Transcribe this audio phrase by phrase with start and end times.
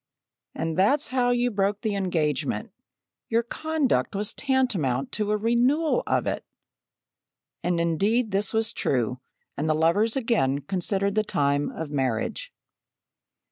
[0.55, 2.71] "And that's how you broke the engagement.
[3.29, 6.43] Your conduct was tantamount to a renewal of it!"
[7.61, 9.19] And indeed this was true,
[9.55, 12.51] and the lovers again considered the time of marriage.